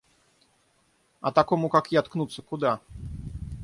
[1.21, 2.79] А такому, как я, ткнуться куда?